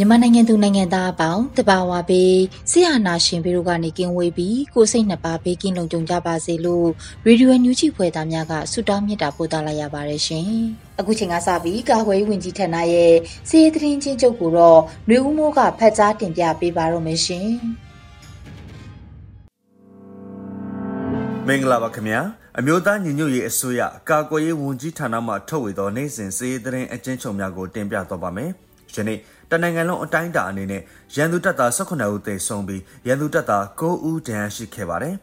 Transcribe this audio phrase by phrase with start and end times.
[0.00, 2.34] မြန်မာနိုင်ငံသူနိုင်ငံသားအပေါင်းတဘာဝပေး
[2.70, 6.88] ဆရာနာရှင်ပြီးတို့ကနေကင်းဝေးပြီးကိုစိတ်နှစ်ပါးဘေးကင်းလုံခြုံကြပါစေလို့
[7.26, 10.48] ရေဒီယိုညူချီဖွယ်သားများကဆုတောင်းမြတ်တာပို့သလာရပါတယ်ရှင်။
[11.00, 13.14] အခုချိန်ကစပြီးကာကွယ်ဝင်ကြီးဌာနရဲ့
[13.48, 17.48] စီးရီးသတင်းချင်းချုပ်ကိုတော့နှွေဦးမိုးကဖတ်ကြားတင်ပြပေးပါတော့မယ်ရှင်။
[21.46, 22.20] မင်္ဂလာပါခင်ဗျာ
[22.58, 28.52] အမျိုးသားညီညွတ်ရေးအစိုးရကာကွယ်ရေးဝန်ကြီးဌာနမှထုတ်ဝေသောနိုင်စဉ်စီးရီးသတင်းအကျဉ်းချုပ်များကိုတင်ပြတော့ပါမယ်။
[28.96, 29.18] ယနေ့
[29.50, 30.82] တနိုင်ငံလုံးအတိုင်းအတာအနေနဲ့
[31.16, 35.14] ရန်သူတပ်သား18ဦးသေဆုံးပြီးရန်သူတပ်သား9ဦးဒဏ်ရာရှိခဲ့ပါတယ်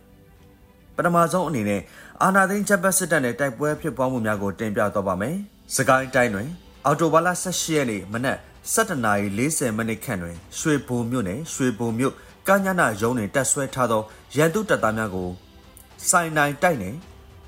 [0.95, 1.82] ။ပထမဆုံးအနေနဲ့
[2.22, 5.36] အာနာသိန်းချက်ပတ်စစ်တပ်နဲ့တိုက်ပွဲဖြစ်ပွားမှုများကိုတင်ပြတော့ပါမယ်။
[5.76, 6.50] စကိုင်းတိုင်းတွင်
[6.86, 8.38] အော်တိုဘာလ18ရက်နေ့မနက်
[8.73, 12.14] 7:40မိနစ်ခန့်တွင်ရွှေဘုံမြို့နယ်ရွှေဘုံမြို့
[12.48, 14.02] ကညနာရုံးတွင်တက်ဆွဲထားသော
[14.36, 15.30] ရန်သူတပ်သားများကို
[16.10, 16.95] စိုင်နိုင်တိုက်နယ်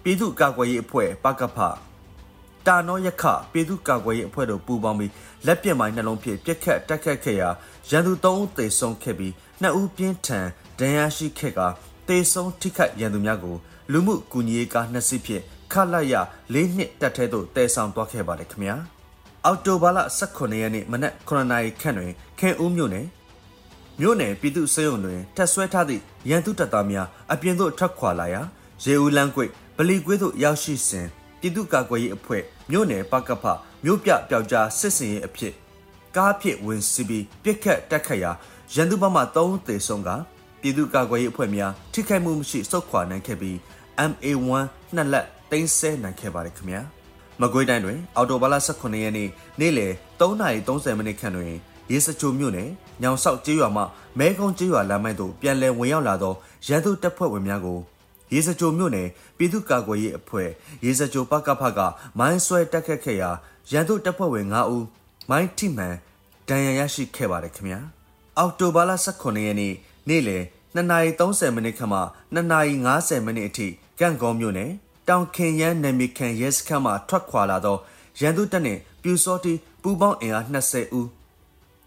[0.04, 1.58] ပြည်သူ့ကာကွယ်ရေးအဖွဲ့ပကဖ
[2.68, 5.12] တာနောယခပြည်သူ့ကာကွယ်ရေးအဖွဲ့တို့ပူးပေါင်းပြီး
[5.46, 7.50] လက်ပြမိုင်းနှလုံးဖြင့်ပြက်ခတ်တက်ခတ်ခဲ့ရာ
[7.90, 10.48] ရန်သူ၃ဦးသေဆုံးခဲ့ပြီးနှစ်ဦးပြင်းထန်
[10.80, 11.60] ဒဏ်ရာရှိခဲ့က
[12.08, 13.56] သေဆုံးထိခိုက်ရန်သူများကို
[13.92, 16.14] လူမှုကူညီရေးကားနှစ်စီးဖြင့်ခလာရ
[16.54, 18.76] ၄နှစ်တက်ထဲသို့တည်ဆောင်သွားခဲ့ပါတယ်ခင်ဗျာ
[19.46, 23.06] အောက်တိုဘာလ18ရက်နေ့မနက်9နာရီခန့်တွင်ခင်ဦးမြို့နယ်
[24.00, 28.42] မြို့နယ်ပြည်သူ့စေယုံတွင်တက်ဆွဲထားသည့်ရန်သူတပ်သားများအပြင်သို့ထွက်ခွာလာရာ
[28.84, 31.08] ရေဦးလန်းကွေ့ဗလီကွေးသို့ရောက်ရှိစဉ်
[31.40, 33.46] ပြည်သူ့ကာကွယ်ရေးအဖွဲ့ မြို့နယ်ပကဖ
[33.84, 35.54] မြို့ပြပျောက်ကြားစစ်စင်ရေးအဖြစ်
[36.16, 38.32] ကားဖြစ်ဝင်စီပြီးပြစ်ခတ်တက်ခတ်ရာ
[38.74, 40.10] ရန်သူဘက်မှ၃သေဆုံးက
[40.62, 43.56] ပြည်သူ့ကာကွယ်ရေးအဖွဲ့များထိခိုက်မှုမရှိစုခွာနိုင်ခဲ့ပြီး
[44.10, 44.50] MA1
[44.96, 46.82] နှစ်လက်တင်းဆဲနိုင်ခဲ့ပါတယ်ခင်ဗျာ
[47.42, 49.30] မကွေးတိုင်းတွင် အော်တိုဘာလ18ရက်နေ့
[49.60, 51.54] နေ့လယ်3:30မိနစ်ခန့်တွင်
[51.92, 52.70] ရေစချိုမြို့နယ်
[53.02, 53.84] ညောင်ဆောက်ကျေးရွာမှ
[54.20, 56.34] မဲကုန်းကျေးရွာလမ်းမိုက်သို့ပြန်လည်ဝင်ရောက်လာသော
[56.68, 57.80] ရန်သူတပ်ဖွဲ့ဝင်များကို
[58.34, 59.08] ရေစကြိုမြို့နယ်
[59.38, 60.50] ပြည်သူ့ကာကွယ်ရေးအဖွဲ့
[60.86, 61.80] ရေစကြိုပကဖက
[62.20, 63.30] မိုင်းဆွဲတက်ခတ်ခဲ့ရာ
[63.72, 64.86] ရန်သူတပ်ဖွဲ့ဝင်9ဦး
[65.30, 65.96] မိုင်းထိမှန်
[66.50, 67.80] ဒဏ်ရာရရှိခဲ့ပါတယ်ခင်ဗျာ
[68.38, 69.74] အောက်တိုဘာလ18ရက်နေ့
[70.10, 70.44] နေ့လယ်
[70.76, 72.00] 2:30မိနစ်ခန့်မှ
[72.36, 73.68] 2:50မိနစ်အထိ
[74.00, 74.72] ကန့်ကောမြို့နယ်
[75.10, 77.78] တောင်ခင်ရန်နယ်မြေခံရဲစခန်းမှထွက်ခွာလာသော
[78.22, 81.08] ရန်သူတပ်နှင့်ပြူစောတိပူပေါင်းအင်အား20ဦး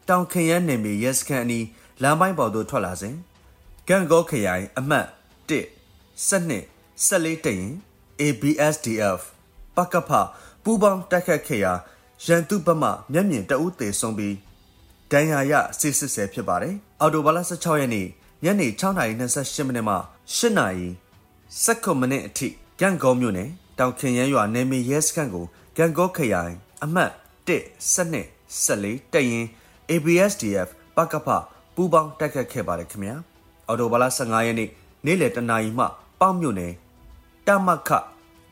[0.08, 1.66] တောင်ခင်ရန်နယ်မြေရဲစခန်းအနီး
[2.02, 3.14] လမ်းပိုင်းပေါ်သို့ထွက်လာစဉ်
[3.88, 5.06] ကန့်ကောခရိုင်အမှတ်
[5.48, 5.79] 1
[6.28, 6.69] 12
[7.08, 7.70] 14တရင်
[8.20, 9.20] ABSDF
[9.76, 10.10] ပကဖ
[10.64, 11.72] ပူပေါင်းတိုက်ခတ်ခဲ့ရာ
[12.26, 14.34] ရန်သူဘက်မှမျက်မြင်တအုပ်သေးဆုံးပြီး
[15.10, 18.06] ဒဏ်ရာရစစ်စစ်ဆဲဖြစ်ပါတယ်။အော်တိုဘာလ16ရက်နေ့
[18.44, 19.97] ညနေ6:28မိနစ်မှ
[20.38, 22.48] 8:19မိနစ်အထိ
[22.81, 26.54] ကံကောမြို့နယ်တောင်ခင်ရန်ရွာနယ်မြေရဲစခန်းကိုကံကောခရိုင်
[26.84, 27.10] အမှတ်
[27.47, 27.50] 1
[27.94, 28.25] 12
[28.66, 29.44] 14တရင်
[29.91, 31.28] ABSDF ပကဖ
[31.75, 33.16] ပူပေါင်းတိုက်ခတ်ခဲ့ပါတယ်ခင်ဗျာ။
[33.69, 34.70] အော်တိုဘာလ15ရက်နေ့
[35.06, 35.87] နေ့လယ်တနာရီမှ
[36.20, 36.72] ပေါက်မြို့နယ်
[37.47, 37.91] တမခ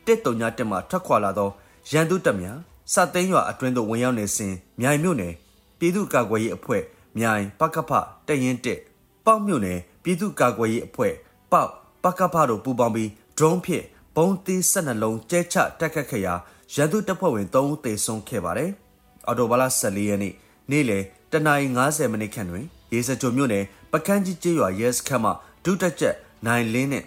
[0.07, 1.49] တစ်တုံညာတက်မှထွက်ခွာလာသော
[1.91, 2.59] ရန်သူတပ်များ
[2.93, 5.33] စသိန်းရွာအတွင်းသို့ဝင်ရောက်နေစဉ်မြိုင်မြို့နယ်
[5.79, 6.83] ပြည်သူ့ကာကွယ်ရေးအဖွဲ့
[7.19, 7.91] မြိုင်ပကဖ
[8.29, 8.81] တရင်တက်
[9.27, 11.13] ပေါက်မြို့နယ်ပြည်သူ့ကာကွယ်ရေးအဖွဲ့
[11.53, 11.71] ပေါက်
[12.03, 13.09] ပကဖတို့ပူးပေါင်းပြီး
[13.39, 13.85] drone ဖြင့်
[14.17, 16.35] ဘုံသီး၁၂လုံးကျဲချတက်ခတ်ခဲ့ရာ
[16.75, 18.71] ရန်သူတပ်ဖွဲ့ဝင်3ဦးသေဆုံးခဲ့ပါတယ်။
[19.27, 20.35] အော်တိုဘာလ14ရက်နေ့
[20.71, 25.31] နေ့လယ်တနာရီ90မိနစ်ခန့်တွင်ရေစကြိုမြို့နယ်ပကန်းကြီးကျေးရွာရဲစခန်းမှ
[25.65, 26.15] ဒုတက်ချက်
[26.47, 27.05] နိုင်လင်းနဲ့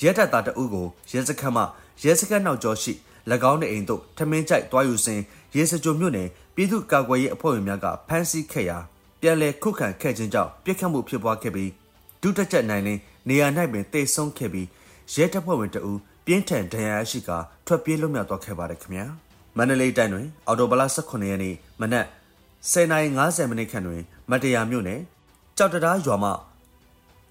[0.00, 1.62] ရဲတပ်သားတအုပ်ကိုရဲစခန်းမှ
[2.02, 2.92] ရဲစခန်းနောက်ကျောရှိ၎
[3.50, 5.20] င်းတဲ့အိမ်သို့ထမင်းကြိုက်တွားယူစဉ်
[5.56, 8.78] ရဲစကြိုမြို့နယ်ပြည်သူ့ကာကွယ်ရေးအဖွဲ့ဝင်များကဖမ်းဆီးခဲ့ရာ
[9.20, 11.70] ပြန်လည်ခုခံခဲ့ခြင်းကြောင့်ပြစ်ခတ်မှုဖြစ်ပွားခဲ့ပြီး
[12.22, 14.66] ဒုတက်ချက်နိုင်လင်းနေရာ၌ပင်တေဆုံးခဲ့ပြီး
[15.14, 17.30] ရဲတပ်ဖွဲ့ဝင်တအုပ်ပြင်းထန်ဒဏ်ရာရှိက
[17.66, 19.06] ထွက်ပြေးလွတ်မြောက်သွားခဲ့ပါတယ်ခင်ဗျာ
[19.56, 22.06] မန္တလေးတိုင်းတွင်အော်တိုဘလ18ရက်နေ့မနက်
[22.72, 25.00] 10:50မိနစ်ခန့်တွင် မတရားမြို့နယ်
[25.56, 26.30] ကြောက်တရားရွာမှ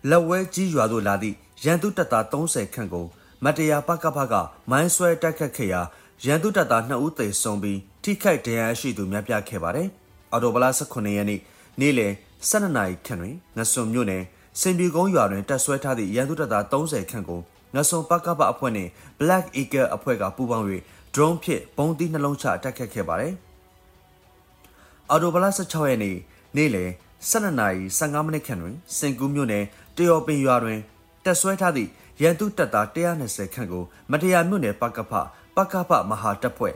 [0.10, 1.36] လက်ဝဲကြီးရွာသို့လာသည့်
[1.66, 3.06] ရန်သူတပ်သား30ခန့်ကို
[3.44, 4.34] မတရားပကပက
[4.70, 5.82] မိုင်းဆွဲတိုက်ခတ်ခဲ့ရာ
[6.26, 9.88] ရန်သူတပ်သား2ဦးသေဆုံးပြီးထိခိုက်ဒဏ်ရာရှိသူများပြားခဲ့ပါတယ်။
[10.32, 11.40] အော်တိုဘလာ18ရက်နေ့
[11.80, 12.14] နေ့လယ်
[12.50, 14.24] 12နာရီခန့်တွင်ငဆွန်မြို့နယ်
[14.60, 17.42] စင်ပြေကုန်းရွာတွင်တပ်ဆွဲထားသည့်ရန်သူတပ်သား30ခန့်ကို
[17.76, 20.66] ငဆွန်ပကပအဖွဲ့နှင့် Black Eagle အဖွဲ့ကပူးပေါင်း၍
[21.14, 23.34] drone ဖြင့်ပုံသီးနှလုံးချတိုက်ခတ်ခဲ့ပါတယ်။
[25.10, 26.18] အော်တိုဘလာ16ရက်နေ့
[26.58, 26.90] နေ့လယ်
[27.30, 29.64] 12နာရီ15မိနစ်ခန့်တွင်စင်ကူးမြို့နယ်
[29.98, 30.80] တရော်ပင်ရွာတွင်
[31.26, 31.90] တပ်ဆွဲထားသည့်
[32.22, 35.14] ရန်သူတပ်သား120ခန့်ကိုမတရားမြို့နယ်ပကဖ
[35.56, 36.76] ပကဖမဟာတပ်ဖွဲ့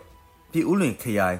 [0.52, 1.38] ပြည်ဦးလွင်ခရိုင်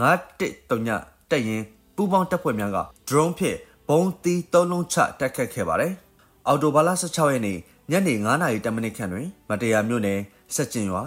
[0.00, 0.90] 913ည
[1.30, 1.62] တပ်ရင်
[1.96, 2.78] ပူးပေါင်းတပ်ဖွဲ့များက
[3.08, 5.92] drone ဖြင့်ဘုံသီးသုံးလုံးချတိုက်ခတ်ခဲ့ပါတယ်။
[6.46, 7.58] အော်တိုဘာလ16ရက်နေ့
[7.90, 10.20] ညနေ9:10မိနစ်ခန့်တွင်မတရားမြို့နယ်
[10.54, 11.02] စက်ကျင်ရွာ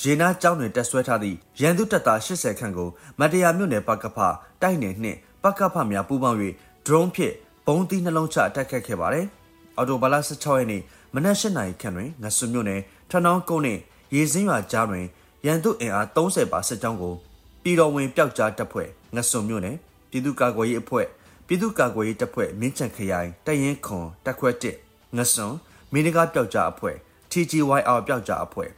[0.00, 2.88] ရေနာကျောင်းတွင်တက်ဆွဲထားသည့်ရန်သူတပ်သား80ခန့်ကို
[3.20, 4.18] မတရားမြို့နယ်ပကဖ
[4.62, 6.38] တိုက်နယ်နှင့်ပကဖများပူးပေါင်း၍
[6.86, 7.34] drone ဖြင့်
[7.66, 9.26] ဘုံသီးနှလုံးချတိုက်ခတ်ခဲ့ပါတယ်။
[9.76, 10.82] အော်တိုဘာလ16ရက်နေ့
[11.14, 12.80] မနက်၈နာရီခန့်တွင်ငဆွမြို့နယ်
[13.10, 13.80] ထနောင်းကုန်းနှင့်
[14.14, 15.06] ရေစင်းရွာကြားတွင်
[15.46, 17.14] ရန်သူအင်အား30ပါစစ်ကြောင်းကို
[17.62, 19.76] ပြည်တော်ဝင်ပျောက်ကြားတပ်ဖွဲ့ငဆွမြို့နယ်
[20.10, 21.06] ပြည်သူ့ကာကွယ်ရေးအဖွဲ့
[21.46, 24.54] ပြည်သူ့ကာကွယ်ရေးတပ်ဖွဲ့မင်းချန်ခရိုင်တရင်ခွန်တက်ခွက်
[24.86, 25.54] 1ငဆွန်
[25.92, 26.96] မင်းနဂါပျောက်ကြားအဖွဲ့
[27.30, 28.70] TGYR ပျောက်ကြားအဖွဲ့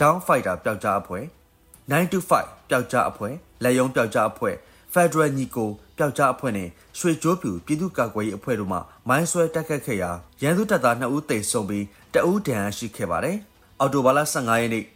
[0.00, 1.24] Down Fighter ပျောက်ကြားအဖွဲ့
[1.90, 4.54] 925ပျောက်ကြားအဖွဲ့လက်ယုံပျောက်ကြားအဖွဲ့
[4.92, 8.78] Federal ညီကိုပျောက်ကြားအဖွဲ့နဲ့ ရွှေကျိုးပြူပြည်သူ့ကာကွယ်ရေးအဖွဲ့တို့မှ
[9.08, 10.10] မိုင်းဆွဲတက်ခတ်ခဲ့ရာ
[10.42, 11.84] ရန်သူတပ်သား2ဦးသေဆုံးပြီး
[12.14, 13.36] တအူးဒဏ်ရာရှိခဲ့ပါတယ်။
[13.80, 14.86] အော်တိုဘာလ15ရက်နေ့ည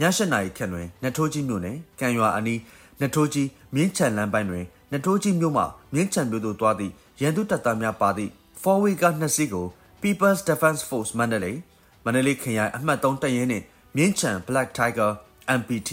[0.00, 2.60] 7:00နာရီခန့်တွင်နထိုးကြီးမြို့နယ်ကံရွာအနီး
[3.00, 5.64] နထိုးကြီးမြင်းချန်လမ်းပိုင်းတွင်နထိုးကြီးမြို့မှ
[5.94, 8.30] မြင်းချန်မြို့သို့သွားသည့်ရန်သူတပ်သားများပါသည့်
[8.62, 9.66] four-way ကားနှစ်စီးကို
[10.02, 11.58] People's Defense Force မန္တလေး
[12.04, 13.64] မန္တလေးခရိုင်အမှတ်3တပ်ရင်းနှင့်
[13.96, 15.10] မြင်းချန် Black Tiger
[15.58, 15.90] MPT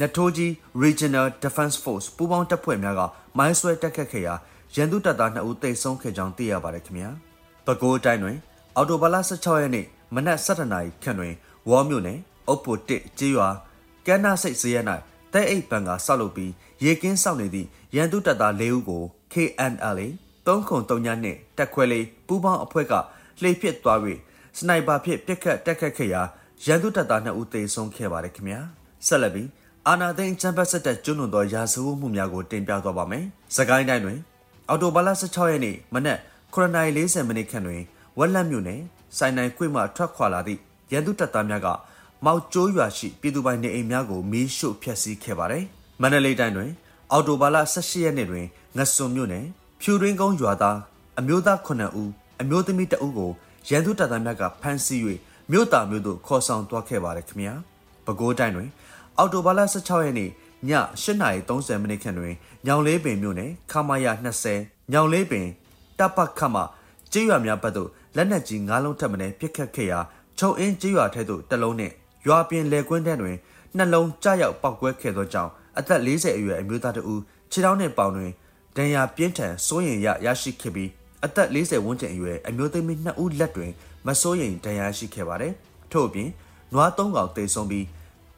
[0.00, 0.50] နထိုးကြီး
[0.84, 3.00] Regional Defense Force ပူးပေါင်းတပ်ဖွဲ့များက
[3.38, 4.34] မိုင်းဆွဲတက်ခတ်ခဲ့ရာ
[4.74, 7.10] ရန်သူတပ်သား2ဦးသေဆုံးခဲ့ကြောင်းသိရပါတယ်ခင်ဗျာ။
[7.66, 8.36] ပဲခူးတိုင်းတွင်
[8.76, 11.34] အော်တိုဘာလ16ရက်နေ့မနက်7:00နာရီခန့်တွင်
[11.68, 12.18] ဝေါ်မြို့နယ်
[12.48, 13.48] အုပ်ပိုတစ်ကျေးရွာ
[14.06, 14.80] ကမ်းနာစိတ်စရဲ၌
[15.32, 16.52] တဲအိတ်ဘန်ကဆောက်လုပ်ပြီး
[16.84, 19.02] ရေကင်းဆောက်နေသည့်ရန်သူတပ်သား၄ဦးကို
[19.32, 19.98] KNL
[20.46, 22.92] 3ခု3ညနဲ့တက်ခွဲလေးပူးပေါင်းအဖွဲ့က
[23.42, 23.98] လှေဖြစ်သွား၍
[24.58, 26.22] စနိုက်ပါဖြင့်ပြက်ခတ်တက်ခတ်ခဲ့ရာ
[26.64, 28.60] ရန်သူတပ်သား2ဦးသေဆုံးခဲ့ပါတယ်ခင်ဗျာ
[29.06, 29.48] ဆက်လက်ပြီး
[29.88, 33.24] အာနာသိန်းချမ်ပတ်ဆက်တဲ့ကျွလွန်သောရာဇဝတ်မှုများကိုတင်ပြသွားပါမယ်။
[33.56, 34.18] စကိုင်းတိုင်းတွင်
[34.70, 36.18] အော်တိုဘာလ16ရက်နေ့မနက်
[36.54, 37.82] 9:40မိနစ်ခန့်တွင်
[38.18, 38.80] ဝက်လက်မြို့နယ်
[39.16, 40.60] စိုင်းနိုင်ကွေ့မှထွက်ခွာလာသည့်
[40.92, 41.68] ရန်သူတပ်သားများက
[42.24, 45.64] မောက်ကျိုးရွာရှိပြည်သူပိုင်နေအိမ်များကိုမီးရှို့ဖျက်ဆီးခဲ့ပါတယ်။
[46.00, 46.70] မန္တလေးတိုင်းတွင်
[47.12, 48.46] အော်တိုဘာလ18ရက်နေ့တွင်
[48.76, 49.44] ငစွန်မြို့နယ်
[49.80, 50.78] ဖြူရင်းကုန်းရွာသား
[51.20, 51.70] အမျိုးသား9
[52.02, 53.30] ဦးအမျိုးသမီး2ဦးကို
[53.68, 55.00] ရန်သူတပ်သားများကဖမ်းဆီး၍
[55.50, 57.54] မြို့သားမြို့သို့ခေါ်ဆောင်သွားခဲ့ပါတယ်ခင်ဗျာ။
[58.06, 58.68] ပဲခူးတိုင်းတွင်
[59.18, 60.30] အော်တိုဘာလ16ရက်နေ့
[60.68, 60.70] ည
[61.02, 62.34] 8:30မိနစ်ခန့်တွင်
[62.66, 64.12] ညောင်လေးပင်မြို့နယ်ခမာယာ
[64.54, 65.46] 20ညောင်လေးပင်
[65.98, 66.62] တပ်ပတ်ခတ်မှ
[67.12, 70.00] ကျေးရွာများဘက်သို့လက်နက်ကြီး၅လုံးထပ်မံပစ်ခတ်ခဲ့ရာ
[70.38, 71.94] ချုံအင်းကျေးရွာထဲသို့တလုံးနှင့်
[72.26, 73.36] ရွာပြင်လယ်ကွင်းထဲတွင်
[73.76, 77.20] နှလုံးကြားရောက်ပောက်ကွဲခဲ့သောကြောင့်အသက်40အရွယ်အမျိုးသားတဦး
[77.50, 78.30] ခြေထောက်နှင့်ပေါင်တွင်
[78.76, 80.90] ဒဏ်ရာပြင်းထန်စိုးရိမ်ရရရှိခဲ့ပြီး
[81.24, 83.70] အသက်40ဝန်းကျင်အရွယ်အမျိုးသမီး2ဦးလက်တွင်
[84.06, 85.52] မစိုးရိမ်ဒဏ်ရာရှိခဲ့ပါတယ်။
[85.92, 86.30] ထို့အပြင်
[86.72, 87.84] နွား၃កောင်သေဆုံးပြီး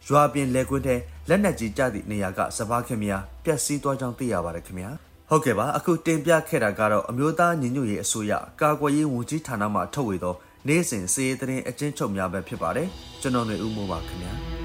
[0.06, 0.96] ရွာပြင်လက်ကွင်းထဲ
[1.28, 4.90] လက်နက်ကြီးကျသည့်နေရာကစပားခင်များပျက်စီးသွားကြောင်းသိရပါတယ်ခင်ဗျာ
[5.30, 10.34] ဟုတ်ကဲ့ပါအခုတင်ပြခဲ့တာကတော့အမျိုးသားညီညွတ်ရေးအစိုးရကာကွယ်ရေးဝန်ကြီးဌာနမှထုတ်ဝေသော
[10.68, 12.88] နေ့စဉ်စီးရီးသတင်းအကျဉ်းချုပ်များပဲဖြစ်ပါတယ်
[13.20, 14.61] ကျွန်တော်ຫນွေဦးမိုးပါခင်ဗျာ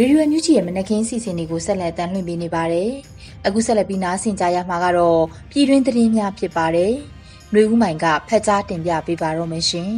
[0.00, 2.90] ရေဒီယိုမြူဂျီရဲ့မနက်ခင်းစီစဉ်တွေကိုဆက်လက်တင်ပြနေပါတယ်။
[3.46, 6.92] အခုဆက်လက်ပြီးနားဆင်ကြရမှာကတော့ပြည်တွင်းသတင်းများဖြစ်ပါတယ်။
[7.52, 9.90] နှွေဦးမိုင်ကဖတ်ကြားတင်ပြပေးပါတော့မရှင်။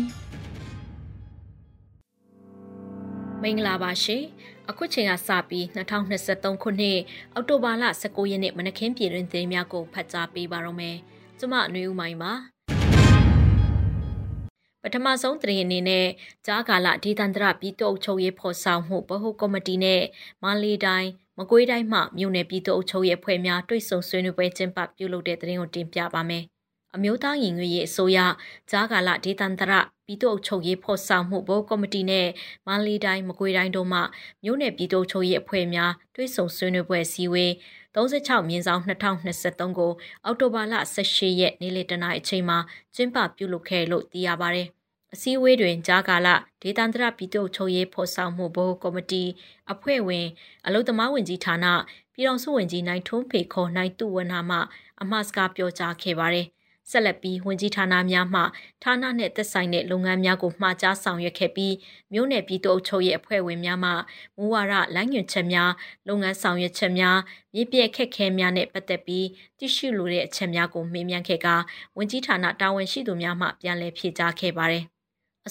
[3.43, 4.23] မင်္ဂလာပါရှင်။
[4.71, 6.99] အခုချိန်ကစပြီး2023ခုနှစ်
[7.35, 10.97] အောက်တိုဘာလ19ရက်နေ့မနက်ခင်းပြည်တွင်းသတင်းများကိုဖတ်ကြားပေးပါတော့မယ်။
[11.39, 12.33] ကျွန်မနှွေဦးမိုင်ပါ။
[14.83, 16.07] ပထမဆုံးသတင်းအနေနဲ့
[16.47, 20.03] ကြားကာလဒေသန္တရပြည်သူ့အုပ်ချုပ်ရေးဖော်ဆောင်မှုဗဟိုကော်မတီနဲ့
[20.43, 21.09] မန္တလေးတိုင်း
[21.39, 26.45] မကွေးတိုင်းမှမြို့နယ်ပြည်သူ့အုပ်ချုပ်ရေးအဖွဲ့များတွိတ်ဆုံဆွေးနွေးပွဲကျင်းပပြုလုပ်တဲ့သတင်းကိုတင်ပြပါမယ်။
[26.95, 28.19] အမျိုးသားရင်ငွေရေးအစိုးရ
[28.71, 29.73] ကြားကာလဒေသန္တရ
[30.11, 32.29] ပြည်သူ့အုပ်ချုပ်ရေးဖော်ဆောင်မှုဗဟိုကော်မတီနဲ့
[32.67, 34.01] မန္တလေးတိုင်းမကွေးတိုင်းတို့မှ
[34.45, 37.51] မြို့နယ်ပြည်သူ့အုပ်ချုပ်ရေးအဖွဲ့များတွိတ်ဆုံဆွေးနွေးပွဲစည်းဝေး
[37.95, 39.93] 36မြင်းဆောင်2023ကို
[40.25, 42.59] အောက်တိုဘာလ18ရက်နေ့လယ်တနားအချိန်မှာ
[42.95, 44.63] ကျင်းပပြုလုပ်ခဲ့လို့သိရပါဗျ။
[45.15, 46.29] အစည်းအဝေးတွင်ကြားကာလ
[46.63, 49.25] ဒေသန္တရပြည်သူ့ချုပ်ရေးဖော်ဆောင်မှုဘိုးကော်မတီ
[49.73, 50.27] အဖွဲ့ဝင်
[50.67, 51.67] အလုသမားဝင်ကြီးဌာန
[52.15, 54.59] ပြည်တော်စုဝင်ကြီးနိုင်ထွန်းဖေခေါ်နိုင်တုဝနာမှ
[55.03, 56.47] အမှားစကားပြောကြားခဲ့ပါတယ်။
[56.91, 58.41] ဆက်လက်ပြီးဝန်ကြီးဌာနများမှ
[58.83, 61.75] ဌာနနှင့်သက်ဆိုင်တဲ့လုပ်ငန်းများကိုမှာကြားဆောင်ရွက်ခဲ့ပြီး
[62.13, 63.91] မြို့နယ်ပြည်သူ့အုပ်ချုပ်ရေးအဖွဲ့ဝင်များမှ
[64.37, 65.71] မူဝါဒလမ်းညွှန်ချက်များ
[66.09, 67.19] လုပ်ငန်းဆောင်ရွက်ချက်များ
[67.55, 69.27] မြေပြည့်ခက်ခဲများနဲ့ပတ်သက်ပြီး
[69.59, 71.49] တရှိလိုတဲ့အချက်များကိုမေးမြန်းခဲ့က
[71.97, 74.85] ဝန်ကြီးဌာနတာဝန်ရှိသူများမှပြန်လည်ဖြေကြားခဲ့ပါတယ်။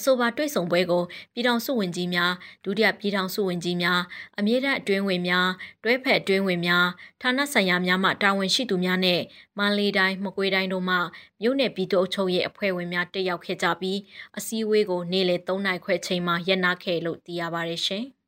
[0.00, 1.02] အဆိုပါတွေ့ဆုံပွဲကို
[1.32, 2.32] ပြည်ထောင်စုဝန်ကြီးများ
[2.64, 4.00] ဒုတိယပြည်ထောင်စုဝန်ကြီးများ
[4.38, 5.48] အမြဲတမ်းအတွင်းဝင်များ
[5.84, 6.86] တွဲဖက်အတွင်းဝင်များ
[7.22, 9.20] ဌာနဆိုင်ရာများမှတာဝန်ရှိသူများနဲ့
[9.58, 10.96] မန္တလေးတိုင်းမကွေးတိုင်းတို့မှ
[11.42, 13.98] မြို့နယ်ပြည်သူ့အုပ်ချုပ်ရေးအဖွဲ့ဝင်များတက်ရောက်ခဲ့ကြပြီး
[14.38, 18.06] အစည်းအဝေးကိုနေ့လယ်3နာရီခွဲချိန်မှာရပ်နားခဲ့လို့သိရပါတယ်ရှင်။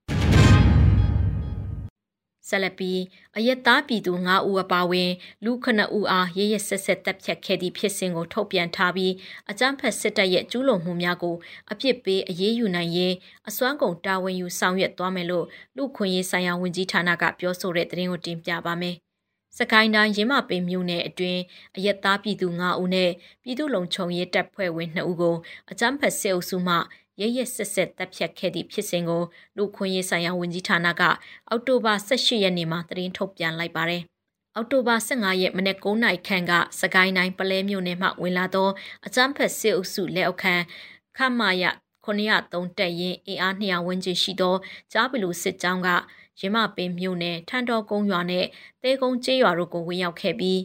[2.53, 3.01] ဆက်လက်ပြီး
[3.37, 5.11] အယက်သားပြည်သူ9ဦးအပါအဝင်
[5.45, 9.13] လူ9ဦးအားရရဆက်ဆက်တပ်ဖြတ်ခဲ့သည့်ဖြစ်စဉ်ကိုထုတ်ပြန်ထားပြီး
[9.51, 11.37] အကြမ်းဖက်စစ်တပ်ရဲ့ကျူးလွန်မှုများကို
[11.73, 13.15] အပြစ်ပေးအရေးယူနိုင်ရေး
[13.49, 18.97] အစွမ်းကုန်တာဝန်ယူဆောင်ရွက်သွားမယ်လို့လူခွင့်ရေးဆိုင်ရာဝန်ကြီးဌာနကပြောဆိုတဲ့သတင်းကိုတင်ပြပါမယ်။
[19.59, 21.41] စကိုင်းတိုင်းရင်းမပင်မြို့နယ်အတွင်း
[21.77, 23.11] အယက်သားပြည်သူ9ဦးနဲ့
[23.43, 25.37] ပြည်သူ့လုံခြုံရေးတပ်ဖွဲ့ဝင်2ဦးကို
[25.71, 26.77] အကြမ်းဖက်စစ်အုပ်စုမှ
[27.23, 29.23] ရရဆက်ဆက်တပ်ဖြတ်ခဲ့သည့်ဖြစ်စဉ်ကို
[29.57, 31.03] လူခွင့်ရေးဆိုင်ရာဝန်ကြီးဌာနက
[31.49, 34.03] အောက်တိုဘာ18ရက်နေ့မှာသတင်းထုတ်ပြန်လိုက်ပါတယ်။
[34.55, 38.69] အောက်တိုဘာ15ရက်မနေ့9နိုင်ခန့်ကစကိုင်းတိုင်းပလဲမြို့နယ်မှဝင်လာသော
[39.07, 40.55] အကြမ်းဖက်စစ်အုပ်စုလက်အောက်ခံ
[41.17, 41.65] ခမာယ
[42.07, 44.55] 903တက်ရင်အင်အား200ဝန်းကျင်ရှိသော
[44.93, 45.89] ကြားပလူစစ်ကြောင်းက
[46.41, 48.47] ရမပင်မြို့နယ်ထန်တော်ကုန်းရွာနဲ့
[48.83, 50.61] တဲကုန်းကျေးရွာတို့ကိုဝင်ရောက်ခဲ့ပြီး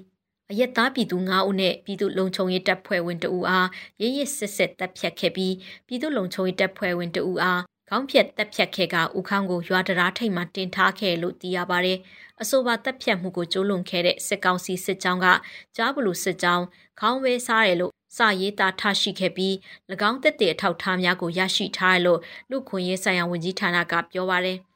[0.51, 3.67] အရက်သားပြည်သူ9ဦးနဲ့ပြည်သူလုံခြုံရေးတပ်ဖွဲ့ဝင်2ဦးအား
[4.01, 5.53] ရရစစ်စစ်တပ်ဖြတ်ခဲ့ပြီး
[5.87, 11.99] ပြည်သူလုံခြုံရေးတပ်ဖွဲ့ဝင်2ဦးအားခေါင်းဖြတ်တပ်ဖြတ်ခဲ့ကဦးခေါင်းကိုရွာတရာထိတ်မှတင်ထားခဲ့လို့သိရပါတယ်။
[12.41, 15.27] အဆိုပါတပ်ဖြတ်မှုကိုကျိုးလွန်ခဲ့တဲ့စစ်ကောင်စီစစ်ကြောင်းက
[15.75, 16.65] ကြားဘလူစစ်ကြောင်း
[16.99, 19.53] ခေါင်းဝဲစားတယ်လို့စာရေးသားထားရှိခဲ့ပြီး၎
[20.09, 24.59] င်းတက်တဲ့အထောက်ထားများကိုရရှိထားတယ်လို့လူခွင့်ရေးဆိုင်ရာဝန်ကြီးဌာနကပြောပါတယ်။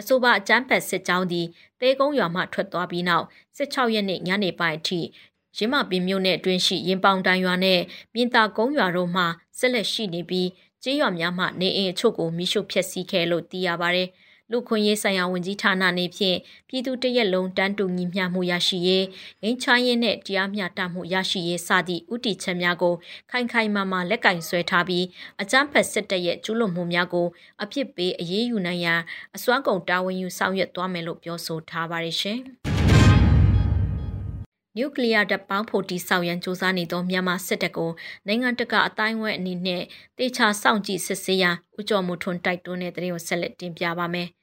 [0.00, 1.46] အဆိုပါအကြမ်းဖက်စစ်ကြောင်းသည်
[1.80, 3.26] တဲကုန်းရွာမှထွက်သွားပြီးနောက်
[3.58, 5.00] 16ရက်နေ့ညနေပိုင်းအထိ
[5.56, 7.80] ရင်းမပင်မြို့နယ်အတွင်းရှိရင်ပေါင်တိုင်ရွာနဲ့
[8.14, 9.22] မြင်းတာကုန်းရွာတို့မှ
[9.58, 10.48] ဆက်လက်ရှိနေပြီး
[10.82, 14.04] ကျေးရွာများမှနေအိမ်အချို့ကိုမိရှုဖျက်ဆီးခဲ့လို့သိရပါဗျ။
[14.50, 19.06] လူခွင့်ရေးဆိုင်ရာဝန်ကြီးဌာနနေဖြင့်ပြည်သူတရက်လုံးတန်းတူညီမျှမှုရရှိရေး
[19.42, 22.94] ငင်းချရေးနဲ့တရားမျှတမှုရရှိရေးစသည့်ဥတီချက်များကို
[23.30, 25.04] ခိုင်ခိုင်မာမာလက်ကင်ဆွဲထားပြီး
[25.42, 27.26] အကြမ်းဖက်စစ်တပ်ရဲ့ကျူးလွန်မှုများကို
[27.62, 29.00] အပြစ်ပေးအရေးယူနိုင်ရန်
[29.36, 32.40] အစွမ်းကုန်တာဝန်ယူဆောင်ရွက်သွားမယ်လို့ပြောဆိုထားပါတယ်ရှင်။
[34.77, 37.91] နျူကလ িয়ার တပ်ပေါင်းဖို့တိဆောက်ရန်စ조사နေသောမြန်မာစစ်တပ်ကို
[38.27, 39.83] နိုင်ငံတကာအတိုင်းအဝိုင်းအနေနဲ့
[40.17, 44.29] တေချာစောင့်ကြည့်စစ်ဆေးရန်ဥကြော်မှုထွန်းတိုက်တွန်းတဲ့တဲ့ကိုဆက်လက်တင်ပြပါမယ်။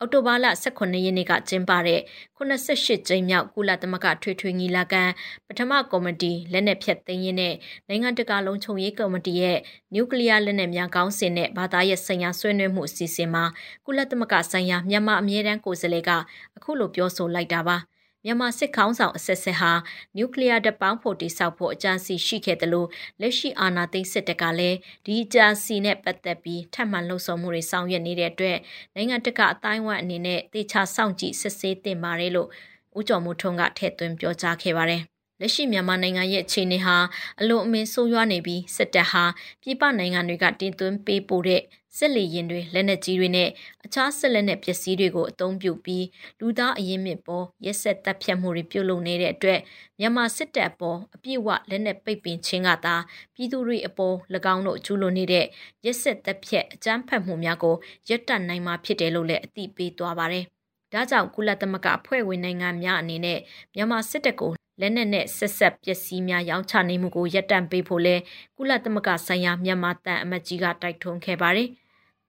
[0.00, 2.00] အောက်တိုဘာလ18ရက်နေ့ကကျင်းပတဲ့
[2.36, 5.02] 88ကြိမ်မြောက်ကုလသမဂ္ဂထွေထွေညီလာခံ
[5.46, 7.54] ပထမကော်မတီလက်နက်ဖြတ်သိမ်းရေးနဲ့
[7.88, 9.58] နိုင်ငံတကာလုံခြုံရေးကော်မတီရဲ့
[9.94, 13.44] နျူကလ িয়ার လက်နက်များကောင်းစင်နဲ့ဘာသာရေးဆိုင်ရာဆွေးနွေးမှုအစီအစဉ်မှာ
[13.86, 16.10] ကုလသမဂ္ဂဆိုင်ရာမြန်မာအမြဲတမ်းကိုယ်စားလှယ်က
[16.56, 17.78] အခုလိုပြောဆိုလိုက်တာပါ။
[18.25, 19.71] မြန်မာစစ်ခေါင်းဆောင်အဆက်ဆက်ဟာ
[20.17, 22.87] နျူကလ িয়ার တပ်ပေါင်းဖို့တိစောက်ဖို့အကြံစီရှိခဲ့တယ်လို့
[23.21, 28.57] လက်ရှိအာဏာသိမ်းစစ်တပ်ကလည်းဒီအကြံစီနဲ့ပတ်သက်ပြီးထပ်မံလှုံ့ဆော်မှုတွေဆောင်ရွက်နေတဲ့အတွက်
[28.95, 32.49] နိုင်ငံတကာအတိုင်းအဝိုင်းအနေနဲ့တေချာစောင့်ကြည့်စစ်ဆေးတင်ပါတယ်လို့
[32.97, 35.01] ဦးကျော်မိုးထွန်းကထည့်သွင်းပြောကြားခဲ့ပါတယ်
[35.41, 36.97] လက်ရှိမြန်မာနိုင်ငံရဲ့အခြေအနေဟာ
[37.41, 39.23] အလွန်အမင်းဆိုးရွားနေပြီးစစ်တပ်ဟာ
[39.61, 41.61] ပြည်ပနိုင်ငံတွေကတင်သွင်းပေးပို့တဲ့
[41.97, 43.49] စစ်လီရင်တွေလက်နက်ကြီးတွေနဲ့
[43.85, 46.05] အခြားစစ်လက်နက်ပစ္စည်းတွေကိုအသုံးပြုပြီး
[46.39, 49.59] လူသားအရင်မြင့်ပေါ်ရက်ဆက်တပ်ဖြတ်မှုတွေပြုလုပ်နေတဲ့အတွက်
[49.99, 52.95] မြန်မာစစ်တပ်အပေါ်အပြည့်အဝလက်နက်ပိတ်ပင်ခြင်းကသာ
[53.35, 54.15] ပြည်သူတွေအပေါ်၎
[54.53, 55.45] င်းတို့ကျူးလွန်နေတဲ့
[55.85, 57.75] ရက်ဆက်တပ်ဖြတ်အကြမ်းဖက်မှုများကို
[58.09, 60.45] ရပ်တန့်နိုင်မှာဖြစ်တယ်လို့လည်းအသိပေးသွားပါတယ်။
[60.93, 63.39] ဒါကြောင့်ကုလသမဂ္ဂအဖွဲ့ဝင်နိုင်ငံများအနေနဲ့
[63.75, 68.16] မြန်မာစစ်တပ်ကို လက်နက်နဲ့ဆက်ဆက်ပစ္စည်းများရောင်းချနေမှုကိုရပ်တန့်ပေးဖို့လဲ
[68.56, 71.70] ကုလသမဂ္ဂဆိုင်ရာမြန်မာတန်အမတ်ကြီးကတိုက်တွန်းခဲ့ပါတယ်။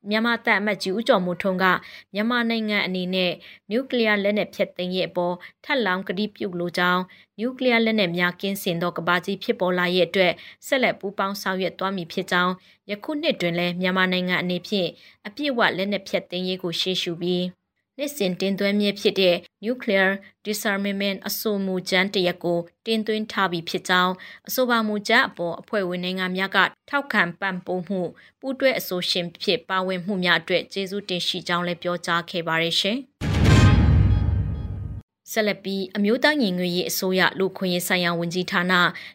[0.10, 1.66] မြန်မာတပ်အမတ်ကြီးဦးကျော်မိုးထွန်းက
[2.14, 3.32] မြန်မာနိုင်ငံအနေနဲ့
[3.70, 7.02] နျူကလ িয়ার လက်နက်ဖျက်သိမ်းရေးအပေါ်ထပ်လောင်းကတိပြုလိုကြောင်း
[7.40, 10.34] နျူကလ িয়ার လက်နက်များကင်းစင်သောကဘာကြီးဖြစ်ပေါ်လာရဲ့အတွက်
[10.68, 12.54] ဆက်လက်ပူးပေါင်းဆောင်ရွက်သွားမည်ဖြစ်ကြောင်း
[12.90, 14.90] ယခုနှစ်တွင်လည်းမြန်မာနိုင်ငံအနေဖြင့်
[15.28, 17.44] အပြည့်အဝလက်နက်ဖျက်သိမ်းရေးကိုရှေ့ရှုပြီး
[17.99, 20.11] နှစ်စဉ်တင်သွင်းမြစ်ဖြစ်တဲ့ Nuclear
[20.47, 24.15] Disarmament အဆိုမူကြမ်းတရက်ကိုတင်သွင်းထားပြီးဖြစ်ကြောင်း
[24.49, 26.59] အဆိုပါမူကြမ်းအပေါ်အဖွဲ့ဝင်နိုင်ငံများက
[26.91, 28.03] ထောက်ခံပံ့ပိုးမှု
[28.41, 32.99] ပူးတွဲအဆိုရှင်ဖြစ်ပါဝင်မှုများအတွက်ကျေးဇူးတင်ရှိကြောင်းလည်းပြောကြားခဲ့ပါတယ်ရှင်။
[35.31, 38.73] ဆက်လက်ပြီးအမျိုးသားညီညွတ်ရေးအစိုးရလူခွင့်ရေးဆိုင်ရာဝန်ကြီးဌာန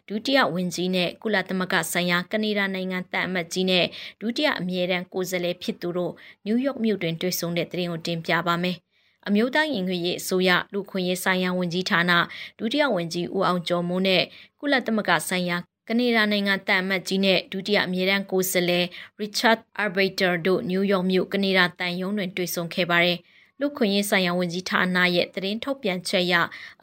[0.08, 3.84] ဒုတိယဝန်ကြီးနဲ့ကုလသမဂ္ဂဆိုင်ရာကနေဒါနိုင်ငံတန်အမတ်ကြီးနဲ့
[4.20, 6.12] ဒုတိယအမြဲတမ်းကိုယ်စားလှယ်ဖြစ်သူတို့
[6.44, 8.76] နယူးယောက်မြို့တွင်တွေ့ဆုံတဲ့သတင်းကိုတင်ပြပါမယ်။
[9.26, 12.12] အမျိုးသားညီညွတ်ရေးအစိုးရလူခွင့်ရေးဆိုင်ရာဝန်ကြီးဌာန
[12.58, 14.22] ဒုတိယဝန်ကြီးဦးအောင်ကျော်မိုးနဲ့
[14.60, 15.56] ကုလသမဂ္ဂဆိုင်ရာ
[15.88, 18.86] ကနေဒါနိုင်ငံတန်အမတ်ကြီးနဲ့ဒုတိယအမြဲတမ်းကိုယ်စားလှယ်
[19.20, 23.18] Richard Arbiter တို့နယူးယောက်မြို့ကနေဒါတန်ယုံတွင်တွေ့ဆုံခဲ့ပါတယ်။
[23.60, 26.34] လူခွင့်ရေးဆိုင်ရာဝန်ကြီးဌာနရဲ့သတင်းထုတ်ပြန်ချက်အရ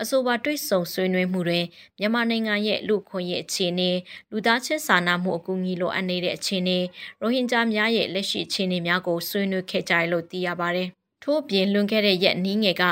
[0.01, 1.65] အဆိုပါတွေ့ဆုံဆွေးနွေးမှုတွင်
[2.00, 3.91] မြန်မာနိုင်ငံရဲ့လူခွင့်ရေးအခြေအနေ
[4.32, 6.79] လူသားချင်းစာနာမှုအကူအညီလိုအပ်နေတဲ့အခြေအနေ
[7.22, 10.88] ရိုဟင်ဂျာများရဲ့လက်ရှိအခြေအနေများကိုဆွေးနွေးခဲ့ကြတယ်လို့သိရပါတယ်။
[11.24, 12.84] ထို့အပြင်လွန်ခဲ့တဲ့ရက်နည်းငယ်က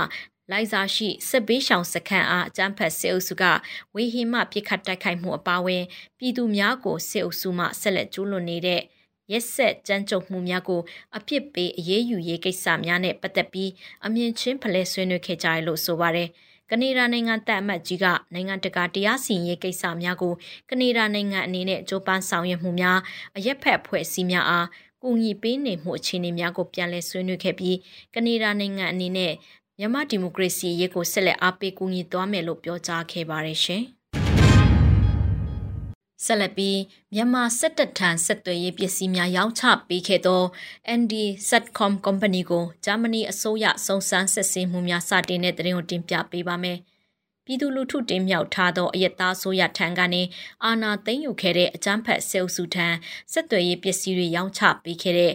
[0.51, 3.43] လိုက်စာရှိစစ်ဘေးရှောင်စခန်းအားအကြမ်းဖက်စစ်အုပ်စုက
[3.95, 5.83] ဝေဟင်မှပြစ်ခတ်တိုက်ခိုက်မှုအပါအဝင်
[6.17, 8.81] ပြည်သူများကိုစစ်အုပ်စုမှဆက်လက်ကျူးလွန်နေတဲ့
[9.31, 10.81] ရက်ဆက်ကြမ်းကြုတ်မှုများကို
[11.17, 13.71] အပြစ်ပေးအရေးယူရေးကိစ္စများနဲ့ပတ်သက်ပြီး
[14.05, 16.29] အမြင့်ချင်းဖလဲဆွေးနွေးခဲ့ကြရလို့ဆိုပါတယ်။
[16.71, 20.33] ကနေဒါနိုင်ငံတပ်အမတ်ကြီးကနိုင်ငံတကာတရားစီရင်ရေးကိစ္စများကို
[20.69, 22.99] ကနေဒါနိုင်ငံအနေနဲ့ကြိုးပမ်းဆောင်ရွက်မှုများ
[23.37, 24.67] အရက်ဖက်ဖွဲ့စည်းများအား
[25.03, 27.77] ကူညီပေးနေမှုအခြေအနေများကိုပြန်လည်ဆွေးနွေးခဲ့ပြီး
[28.15, 29.33] ကနေဒါနိုင်ငံအနေနဲ့
[29.79, 33.83] မြန်မာဒီမိုကရေစီရေးကိုဆက်လက်အားပေးကူညီသွားမယ်လို့ပြောကြားခဲ့ပါတယ်ရှင်။
[36.25, 36.79] ဆက်လက်ပြီး
[37.13, 40.41] မြန်မာစစ်တပ်ထံဆက်သွယ်ရေးပစ္စည်းများရောင်းချပေးခဲ့သော
[40.99, 41.13] ND
[41.49, 46.79] Satcom Company ကိုဂျာမနီအစိုးရစုံစမ်းစစ်ဆေးမှုများစတင်တဲ့သတင်းကိုတင်ပြပေးပါမယ်။
[47.45, 50.21] ပြည်သူလူထုတင်မြှောက်ထားသောအယက်သားဆိုရထံကနေ
[50.63, 52.87] အာဏာသိမ်းယူခဲ့တဲ့အကြမ်းဖက်ဆဲအုပ်စုထံ
[53.33, 55.33] ဆက်သွယ်ရေးပစ္စည်းတွေရောင်းချပေးခဲ့တဲ့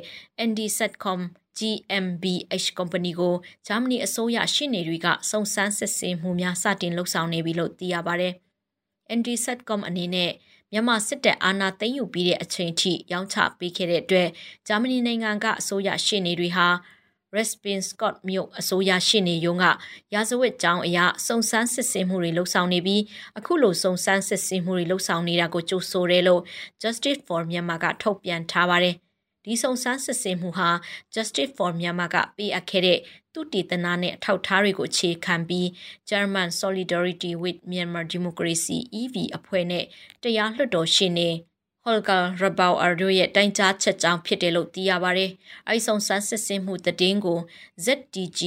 [0.49, 1.21] ND Satcom
[1.59, 3.35] GmbH Company ကို
[3.67, 8.35] ဂျာမနီအစိုးရရှေ့နေတွေကစုံစမ်းစစ်ဆေးမှုများစတင်လှုပ်ဆောင်နေပြီလို့သိရပါတယ်။
[9.19, 10.31] ND Satcom အနေနဲ့
[10.73, 14.29] မြန်မာစစ်တပ်အာဏာသိမ်းယူပြီးတဲ့အချိန်ထိရောင်းချပေးခဲ့တဲ့အတွက်
[14.67, 16.69] ဂျာမနီနိုင်ငံကအစိုးရရှေ့နေတွေဟာ
[17.37, 19.65] Respin Scott မြို့အစိုးရရှေ့နေရုံးက
[20.15, 23.03] ရာဇဝတ်ကြောင်းအရာစုံစမ်းစစ်ဆေးမှုတွေလှုပ်ဆောင်နေပြီး
[23.39, 26.43] အခုလိုစုံစမ်းစစ်ဆေးမှုတွေလှုပ်ဆောင်နေတာကိုကြိုဆိုတယ်လို့
[26.83, 28.95] Justice for Myanmar ကထုတ်ပြန်ထားပါတယ်။
[29.45, 30.69] ဒီစုံစမ်းစစ်ဆေးမှုဟာ
[31.15, 32.99] Justice for Myanmar ကပေးအပ်ခဲ့တဲ့
[33.39, 35.67] သူတည်တနာနဲ့အထောက်ထားတွေကိုအခြေခံပြီး
[36.11, 39.85] German Solidarity with Myanmar Democracy EV အဖွဲ့နဲ့
[40.23, 41.31] တရားလွှတ်တော်ရှင်းနေ
[41.85, 45.31] Holger Rabau အတို့ရဲ့တိုင်ကြားချက်ကြောင့်ဖြစ်တယ်လို့သိရပါတယ်။
[45.69, 47.39] အဲဒီစုံစမ်းစစ်ဆေးမှုသတင်းကို
[47.85, 48.41] ZDG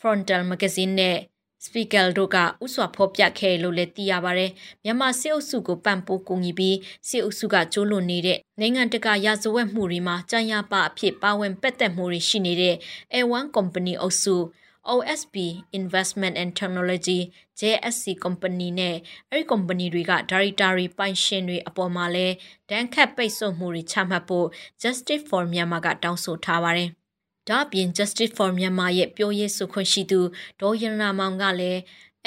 [0.00, 1.18] Frontal Magazine နဲ့
[1.64, 4.50] စပီကယ်တို့ကဥစွာဖော်ပြခဲ့လို့လည်းသိရပါတယ်။
[4.84, 6.76] မြန်မာစစ်အုပ်စုကိုပံ့ပိုးကူညီပြီး
[7.08, 12.76] စစ်အုပ်စုကကျိုးလွန်နေတဲ့နိုင်ငံတကာရာဇဝတ်မှုတွေမှာကြံရပါအဖြစ်ပါဝင်ပတ်သက်မှုတွေရှိနေတဲ့
[13.14, 14.36] A1 Company အုပ်စု
[14.88, 15.36] OSB
[15.72, 17.20] Investment and Technology
[17.60, 18.96] JSC Company နဲ့
[19.30, 22.26] အဲဒီ company တွေကဒါရိုက်တာတွေပိုင်ရှင်တွေအပေါ်မှာလဲ
[22.70, 24.46] ဒဏ်ခတ်ပိတ်ဆို့မှုတွေချမှတ်ဖို့
[24.82, 26.99] Justice for Myanmar ကတောင်းဆိုထားပါတယ်
[27.50, 30.20] ဒါ့အပြင် Justice for Myanmar ရဲ့ပြောရေးဆိုခွင့်ရှိသူ
[30.60, 31.80] ဒေါ်ရဏမောင်ကလည်း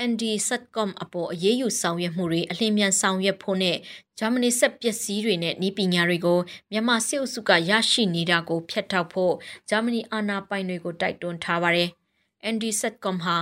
[0.10, 3.78] ND Satcom အပေါ်အရေးယူဆောင်ရွက်မှုတွေအလင်းမြန်ဆောင်ရွက်ဖို့နဲ့
[4.20, 6.40] ဂျာမနီဆက်ပစ္စည်းတွေနဲ့ဤပညာတွေကို
[6.72, 9.34] မြန်မာစစ်အုပ်စုကရရှိနေတာကိုဖျက်ထောက်ဖို့
[9.70, 11.90] ဂျာမနီအာဏာပိုင်တွေကိုတိုက်တွန်းထားပါတယ်။
[12.54, 13.38] ND Satcom ဟာ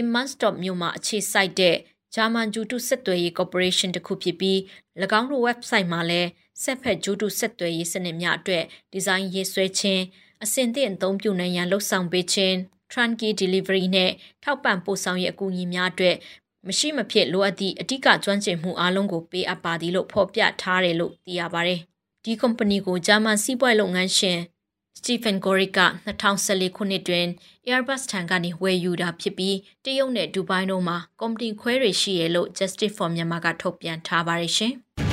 [0.00, 1.76] Immanstop မြို့မှာအခြေစိုက်တဲ့
[2.14, 4.58] ဂျာမန်ဂျူတုဆက်သွယ်ရေးကော်ပိုရေးရှင်းတစ်ခုဖြစ်ပြီး၎
[5.18, 6.28] င်းတို့ website မှာလည်း
[6.62, 10.02] ဆက်ဖက်ဂျူတုဆက်သွယ်ရေးစနစ်များအတွက်ဒီဇိုင်းရေးဆွဲခြင်း
[10.44, 12.56] အဆင့်သင့်အသုံးပြုနိုင်ရန်လှုံ့ဆော်ပေးခြင်း
[12.90, 14.10] Trunky Delivery နဲ့
[14.42, 16.16] ထောက်ပံ့ပို့ဆောင်ရေးအကူအညီများအတွက်
[16.66, 21.80] မရှိမဖြစ်လိုအပ်သည့်အဓိကကျွမ်းကျင်မှုအလုံးကိုပေးအပ်ပါသည်လို့ဖော်ပြထားတယ်လို့သိရပါတယ်။
[22.24, 24.38] ဒီ company ကိုဂျာမန်စီးပွားလုပ်ငန်းရှင်
[24.98, 27.26] Stephen Gorick က2014ခုနှစ်တွင်
[27.68, 34.74] Airbus ထံကနေဝယ်ယူတာဖြစ်ပြီးတရုတ်နဲ့ဒူဘိုင်းတို့မှာကုမ္ပဏီခွဲတွေရှိရလို့ Justice for Myanmar ကထုတ်ပြန်ထားပါတယ်ရှင်။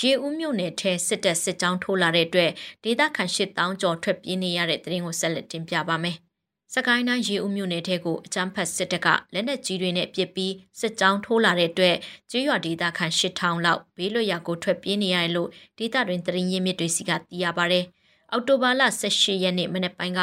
[0.00, 2.50] ရေဦးမြို့နယ်ထဲစစ်တပ်စစ်ကြောင်းထိုးလာတဲ့အတွက်
[2.84, 6.16] ဒေသခံရှစ်တောင်းကျော်ထွက်ပြေးနေရတဲ့တရင်ကိုဆက်လက်တင်ပြပါမယ်။
[6.74, 11.96] စကိုင်းတိုင်းရေဦးမြို့နယ်ထဲကိုအကြမ်းဖက်စစ်တပ်ကလက်နက်ကြီးတွေနဲ့ပစ်ပြီးစစ်ကြောင်းထိုးလာတဲ့အတွက်
[12.30, 17.80] ကျေးရွာဒေသခံရှစ်ထောင်လောက်ဘေးလွတ်ရာကိုထွက်ပြေးနေရတယ်လို့ဒေသတွင်တရင်ရင်းမြစ်တွေစီကသိရပါဗျ။
[18.32, 20.20] အောက်တိုဘာလ18ရက်နေ့မနေ့ပိုင်းက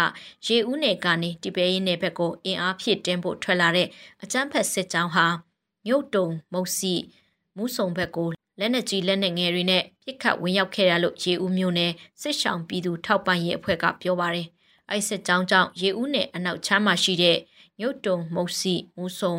[0.47, 3.87] ရေဦးနယ်ကနေတိပဲရင်းနယ်ဘက်ကိုအင်အားဖြည့်တင်းဖို့ထွက်လာတဲ့
[4.23, 5.25] အကြမ်းဖက်စစ်ကြောင်းဟာ
[5.85, 6.93] မြို့တုံမုတ်စီ
[7.57, 8.29] မူးဆုံဘက်ကို
[8.59, 14.47] လက်နက်ကြီးလက်နက်ငယ်တွေနဲ့ပစ်ခတ်ဝင်ရောက်ခဲ့ရလို့ရေဦးမြို့နယ်စစ်ဆောင်ပြည်သူထောက်ပံ့ရေးအဖွဲ့ကပြောပါတယ်။
[14.89, 17.37] အဲ့စစ်ကြောင်းကြောင့်ရေဦးနယ်အနောက်ချမ်းမှာရှိတဲ့
[17.79, 19.35] မြုပ်တုံမုတ်စီမူဆုံ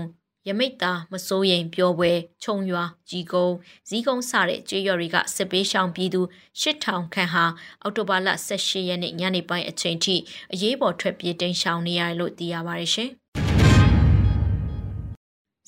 [0.49, 3.55] ရမိတ်သားမစိုးရင်ပြောပွဲခြုံရွာကြီးကုန်း
[3.89, 6.21] ဇီးကုန်းစတဲ့ကျေးရွာတွေကစစ်ပေးရှောင်ပြည်သူ
[6.61, 7.45] 8000ခန့်ဟာ
[7.83, 10.17] အောက်တိုဘာလ18ရက်နေ့ညနေပိုင်းအချိန်ထိ
[10.53, 13.11] အရေးပေါ်ထွက်ပြေးတိမ်းရှောင်နေရတယ်လို့သိရပါတယ်ရှင်။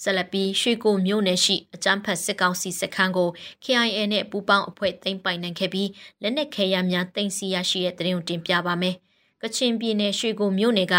[0.03, 3.29] ဆလပီရွှေကိုမြို့နယ်ရှိအကြမ်းဖက်စစ်ကောင်စီစခန်းကို
[3.65, 5.91] KIA နဲ့ပူးပေါင်းအဖွဲ့သိမ်းပိုင်နိုင်ခဲ့ပြီး
[6.23, 8.95] လက်နက်ခဲယမ်းများတင်စီရရှိတဲ့တရင်ကိုတင်ပြပါမယ်။
[9.43, 10.97] ကချင်ပြည်နယ်ရွှေကိုမြို့နယ်က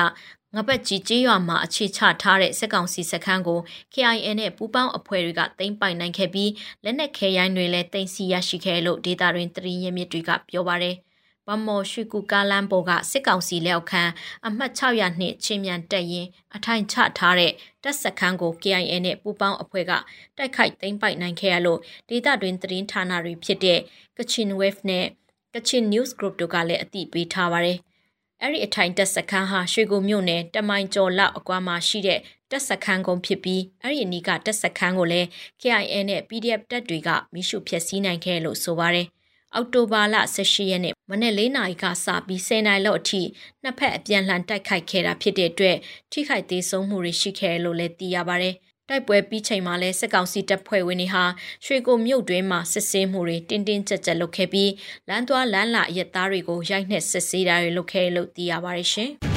[0.56, 3.60] ငပတ်ကြီးကျေးရွာမှာအခြေချထားတဲ့စစ်ကောင်စီစခန်းကို
[3.94, 6.52] KIA နဲ့ပူးပေါင်းအဖွဲ့တွေကသိမ်းပိုင်နိုင်ခဲ့ပြီး
[6.84, 10.98] လက်နက်ခဲယမ်းတွေလည်းတင်စီရရှိခဲ့လို့ဒေတာတွင်တရင်ရမြစ်တွေကပြောပါရယ်။
[11.48, 14.04] ဗမော်ရွှေကူကားလမ်းပေါ်ကစစ်ကောင်စီလက်အောက်ခံ
[14.48, 17.52] အမှတ်600နှစ်ချင်းမြန်တက်ရင်အထိုင်ချထားတဲ့
[17.84, 19.92] တပ်စခန်းကို KIA နဲ့ပူးပေါင်းအဖွဲ့က
[20.38, 21.80] တိုက်ခိုက်သိမ်းပိုက်နိုင်ခဲ့ရလို့
[22.10, 23.80] ဒေသတွင်သတင်းဌာနတွေဖြစ်တဲ့
[24.18, 25.06] Kachin Wave နဲ့
[25.54, 27.80] Kachin News Group တို့ကလည်းအသိပေးထားပါတယ်
[28.42, 32.20] အဲ့ဒီအထိုင်တက်စခန်းဟာရွှေကိုမြို့နယ်တမိုင်ကျော်လောက်အကွာမှာရှိတဲ့
[32.52, 35.28] တက်စခန်းကုန်းဖြစ်ပြီးအဲ့ဒီအနီးကတက်စခန်းကိုလည်း
[35.62, 39.08] KIA နဲ့ PDF တပ်တွေကမိရှုဖျက်ဆီးနိုင်ခဲ့လို့ဆိုပါတယ်။
[39.56, 43.22] အောက်တိုဘာလ18ရက်နေ့မနေ့၄နာရီကစပြီး10နာရီလောက်အထိ
[43.64, 45.78] နှစ်ဖက်အပြန်လှန်တိုက်ခိုက်ခဲ့တာဖြစ်တဲ့အတွက်
[46.12, 48.56] ထိခိုက်သေးဆုံးမှုတွေရှိခဲ့လို့လည်းသိရပါတယ်။
[48.90, 51.24] တိုက်ပွဲပြီးချိန်မှာလဲစစ်ကောင်စီတပ်ဖွဲ့ဝင်တွေဟာ
[51.66, 54.72] ရွှေကိုမြို့တွင်းမှာစစ်ဆေးမှုတွေတင်းတင်းကြပ်ကြပ်လုပ်ခဲ့ပြီး
[55.10, 59.12] လမ်းသွားလမ်းလာရက်သားတွေကိုရိုက်နှက်စစ်ဆေးတာတွေလုပ်ခဲ့လို့သိရပါတယ်ရှင်။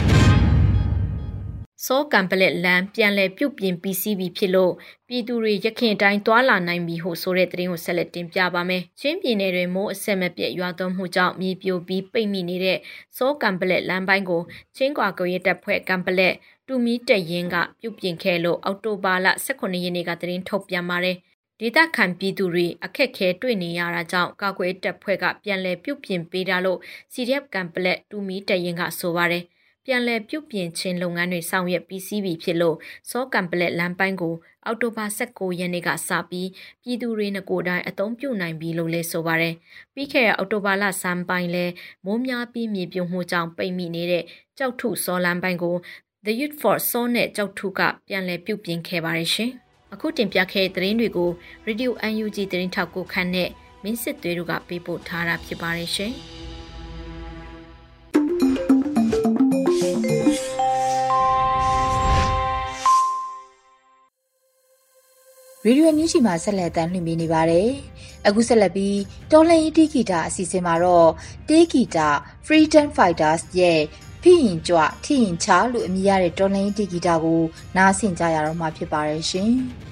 [1.86, 4.72] စောကံပလက်လမ်းပြန်လည်ပြုတ်ပြင်ပြီးစီးပြီးဖြစ်လို့
[5.08, 12.78] ပြည်သူတွေရခင်တိုင်းသွာလာနိုင်ပြီဟုဆိုတဲ့သတင်းကိုဆက်လက်တင်ပြပါမယ်။ချင်းပြည်နယ်တွင်မိုးအဆက်မပြတ်ရွာသွန်းမှုကြောင့်မြေပြိုပြီးပိတ်မိနေတဲ့
[13.16, 14.42] စောကံပလက်လမ်းပိုင်းကို
[14.76, 16.34] ချင်းကွာကိုရဲတပ်ဖွဲ့ကံပလက်
[16.68, 21.16] တူမီတက်ရင်ကပြုတ်ပြင်ခဲ့လို့အောက်တိုဘာလ18ရက်နေ့ကသတင်းထုတ်ပြန်ပါတယ်။
[21.60, 26.78] ဒေသခံပြည်သူတွေအခက်ခဲတွေ့နေရတာကြောင့်ကာကွယ်တပ်ဖွဲ့ကပြန်လည်ပြုတ်ပြင်ပေးတာလို့
[27.12, 29.44] CDF ကံပလက်တူမီတက်ရင်ကဆိုပါတယ်။
[29.86, 32.76] ပြန်လည်ပြုပြင်ခြင်းလုပ်ငန်းတွေဆောင်ရွက်ပြီးစီးပြီဖြစ်လို့
[33.10, 34.34] စောကံပလက်လမ်းပိုင်းကို
[34.66, 36.48] အောက်တိုဘာ16ရက်နေ့ကစပြီး
[36.82, 39.54] ပြည်သူတွေငကိုယ်တိုင်အသုံးပြုနိုင်ပြီလို့လည်းဆိုပါတယ်။
[39.94, 41.66] ပြီးခဲ့တဲ့အောက်တိုဘာလဆန်းပိုင်းလဲ
[42.04, 44.24] မိုးများပြီးမြေပြုံမှုကြောင့်ပိတ်မိနေတဲ့
[44.58, 45.76] ကြောက်ထုစောလမ်းပိုင်းကို
[46.24, 49.50] The Youth for Soul နဲ့ကြောက်ထုကပြန်လည်ပြုပြင်ခဲ့ပါတယ်ရှင်။
[49.92, 51.30] အခုတင်ပြခဲ့တဲ့သတင်းတွေကို
[51.66, 53.50] Radio UNG သတင်းထောက်ကိုခန့်နဲ့
[53.82, 56.14] မင်းစစ်သွေးတို့ကပေးပို့ထားတာဖြစ်ပါတယ်ရှင်။
[65.64, 67.68] ရေဒီယိုမြူးချီမှာဆက်လက်တမ်းလွှင့်ပေးနေပါတယ်။
[68.26, 68.98] အခုဆက်လက်ပြီး
[69.32, 71.10] တော်လှန်ရေးတီးဂီတာအစီအစဉ်မှာတော့
[71.48, 72.08] တီးဂီတာ
[72.46, 73.80] Freedom Fighters ရဲ့
[74.22, 77.42] ဖိရင်ကြွထိရင်ချလို့အမည်ရတဲ့တော်လှန်ရေးတီးဂီတာကို
[77.76, 79.52] နားဆင်ကြရတော့မှာဖြစ်ပါတယ်ရှင်။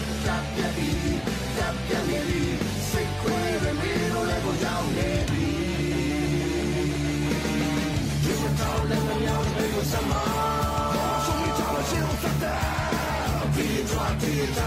[14.43, 14.59] တ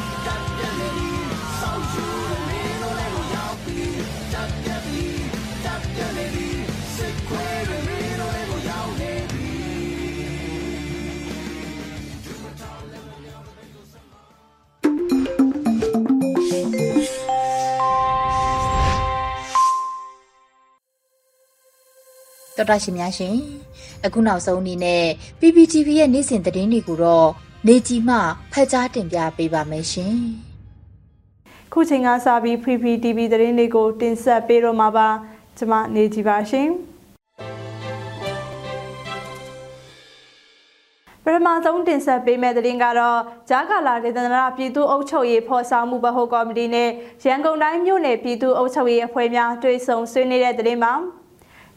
[22.56, 23.36] တော်တာရှင်များရှင်
[24.04, 25.04] အခုနောက်ဆုံးအနေနဲ့
[25.40, 27.28] PPTV ရဲ့နေ့စဉ်သတင်းတွေကိုတော့
[27.66, 28.16] နေကြီးမှ
[28.52, 30.16] ဖတ်ကြားတင်ပြပေးပါမယ်ရှင်
[31.72, 35.08] ခုချိန်ကစပြီး PPTV သတင်းတွေကိုတင်ဆက်ပေးတော့မှာပါ
[35.58, 36.68] ကျွန်မနေကြီးပါရှင်
[41.24, 46.90] ပထမဆုံးတင်ဆက်ပေးမယ့်သတင်းကတော့ဂျာကာလာဒေသနာပြည်သူ့အုပ်ချုပ်ရေးဖော်ဆောင်မှုဗဟိုကော်မတီနဲ့
[47.24, 50.94] ရန်ကုန်တိုင်းမြို့နယ်ပြည်သူ့အုပ်ချုပ်ရေးအဖွဲ့များတွေ့ဆုံဆွေးနွေးတဲ့သတင်းပါ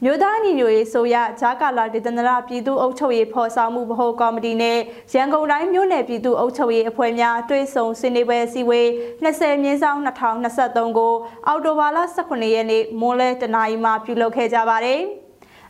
[0.03, 4.79] မြို့သားညီညွတ်ရေးဆိုရဂျာကာလာဒေသနာပြည်သူ့အုပ်ချုပ်ရေးဖော်ဆောင်မှုဗဟိုကော်မတီနဲ့
[5.13, 8.87] ရန်ကုန်တိုင်းမြို့နယ်ပြည်သူ့အုပ်ချုပ်ရေးအဖွဲ့များတွေ့ဆုံဆွေးနွေးပွဲအစည်းအဝေး
[9.23, 9.99] 20မြင်းဆောင်
[10.47, 11.13] 2023ကို
[11.47, 15.01] အောက်တိုဘာလ18ရက်နေ့မွန်းလယ်တနာရီမှာပြုလုပ်ခဲ့ကြပါတယ်။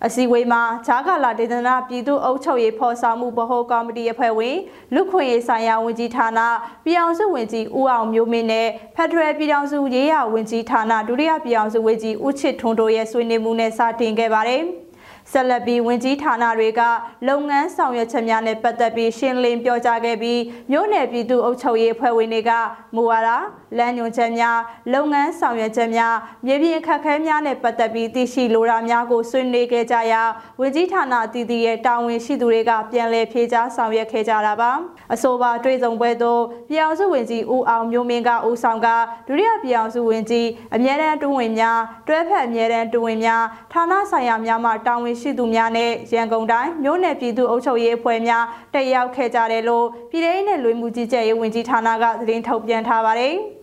[0.06, 4.58] အစည်းအဝေးမှာဂျာကာလာဒေသနာပြည်သူ့အုပ်ချုပ်ရေးဖော်ဆောင်မှုဗဟိုကော်မတီအဖွဲ့ဝင်
[4.94, 6.40] လူခွင့်ရေးဆိုင်ရာဝန်ကြီးဌာန
[6.86, 14.64] ပြည်အောင်စုဝန်ကြီးဦးအောင်မျိုးမင်းနဲ့ဖက်ဒရယ်ပြည်အောင်စုရေးရာဝန်ကြီးဌာနဒုတိယပြည်အောင်စုဝန်ကြီးဦးချစ်ထွန်းတို့ရဲ့ဆွေးနွေးမှုနဲ့စတင်ခဲ့ပါတယ်။
[15.32, 16.82] ဆက်လက်ပြီးဝင်ကြီးဌာနတွေက
[17.28, 20.39] လုပ်ငန်းဆောင်ရွက်ချက်များနဲ့ပတ်သက်ပြီးရှင်းလင်းပြောကြားခဲ့ပြီး
[20.72, 22.52] မြို့နယ်ပြည်သူ့အုပ်ချုပ်ရေးအဖွဲ့ဝင်တွေက
[22.96, 23.30] မူဝါဒ
[23.78, 24.58] လမ်းညွှန်ချက်များ
[24.94, 26.15] လုပ်ငန်းဆောင်ရွက်ချက်များ
[26.46, 30.24] မြေပြင်အခက်အခဲများနဲ့ပတ်သက်ပြီးသိရှိလိုတာများကိုဆွေးနွေးခဲ့ကြရာ
[30.60, 34.72] ဝင်ကြီးဌာနအသီးသီးရဲ့တာဝန်ရှိသူတွေကပြန်လည်ဖြေကြားဆောင်ရွက်ခဲ့ကြတာပါ
[35.13, 38.88] အဆိုပါတွေ့ဆုံပွဲသို့ပြည်အောင်စုဝင်ကြီးဦးအောင်မျိုးမင်းကဦးဆောင်က
[39.28, 53.36] ဒုတိယပြည်အောင်စုဝင်ကြီးအမြဲတမ်းတွဝင်များတွဲဖက်အမြဲတမ်းတွဝင်များဌာနဆိုင်ရာများမှတာဝန်ရှိသူများနဲ့ရန်ကုန်တိုင်းမြို့နယ်ပြည်သူ့အုပ်ချုပ်ရေးအဖွဲ့များတက်ရောက်ခဲ့ကြတယ်လို့ပြည်ထောင်စုလွှဲမှုကြီးကြပ်ရေးဝန်ကြီးဌာနကသတင်းထုတ်ပြန်ထားပါတယ်။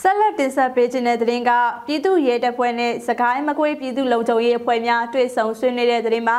[0.00, 1.50] ဆက်လက်တင်ဆက်ပေးခြင်းတဲ့သတင်းက
[1.86, 6.38] ပြည်သူ့ရဲတပ်ဖွဲ့နဲ့စကိုင်းမကွေးပြည်သူ့လုံခြုံရေးအဖွဲ့များတွေ့ဆုံဆွေးနွေးတဲ့သတင်းမှာ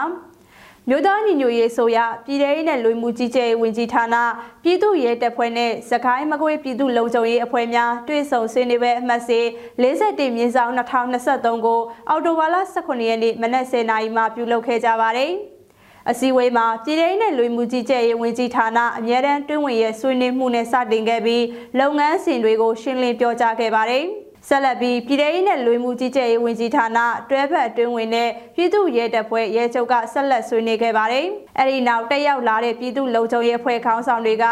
[0.89, 4.15] မြို့သားညီညွတ်ရေးဆိုရပြည်ထောင်ရေးနဲ့လူမှုကြီးကြပ်ရေးဝန်ကြီးဌာန
[4.63, 9.39] ပြည်သူ့ရဲတပ်ဖွဲ့နဲ့စကိုင်းမကွေးပြည်သူ့လုံခြုံရေးအဖွဲ့များတွေ့ဆုံဆွေးနွေးပွဲအမှတ်စီ
[9.82, 15.32] 41မြင်းဆောင်2023ကိုအော်တိုဘာလ18ရက်နေ့မနက်10:00နာရီမှာပြုလုပ်ခဲ့ကြပါတယ်။
[16.10, 21.43] အစည်းအဝေးမှာပြည်ထောင်နဲ့လူမှုကြီးကြပ်ရေးဝန်ကြီးဌာနအမြဲတမ်းတွင်းဝင်ရဲ့ဆွေးနွေးမှုနဲ့စတင်ခဲ့ပြီး
[21.80, 24.06] လုပ်ငန်းစဉ်တွေကိုရှင်းလင်းပြောကြားခဲ့ပါတယ်။
[24.50, 31.26] ဆက်လက်ပြီးပြည်ထောင်ရေးနဲ့လူမှုကြီးကြပ်ရေးဝန်ကြီးဌာနတွဲဖက်အတွင်းဝင်တဲ့ပြည်သူ့ရဲတပ်ဖွဲ့ရဲချုပ်ကဆက်လက်ဆွေးနွေးခဲ့ပါတယ်။
[31.60, 34.46] အဲဒီနောက်တက်ရောက်လာတဲ့ပြည်သူ့လုံခြုံရေးအဖွဲ့ခေါင်းဆောင်တွေက